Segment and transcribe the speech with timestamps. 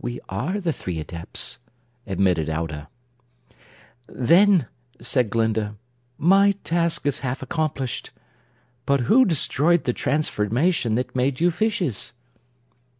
[0.00, 1.58] "We are the three Adepts,"
[2.04, 2.88] admitted Aujah.
[4.08, 4.66] "Then,"
[5.00, 5.76] said Glinda,
[6.18, 8.10] "my task is half accomplished.
[8.84, 12.14] But who destroyed the transformation that made you fishes?"